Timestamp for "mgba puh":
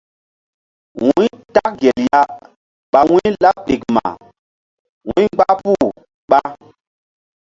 5.33-5.91